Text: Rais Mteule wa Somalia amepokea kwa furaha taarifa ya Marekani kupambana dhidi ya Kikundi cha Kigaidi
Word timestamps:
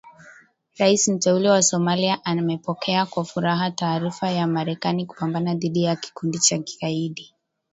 Rais 0.77 1.07
Mteule 1.07 1.49
wa 1.49 1.61
Somalia 1.61 2.25
amepokea 2.25 3.05
kwa 3.05 3.25
furaha 3.25 3.71
taarifa 3.71 4.31
ya 4.31 4.47
Marekani 4.47 5.05
kupambana 5.05 5.55
dhidi 5.55 5.83
ya 5.83 5.95
Kikundi 5.95 6.39
cha 6.39 6.57
Kigaidi 6.59 7.33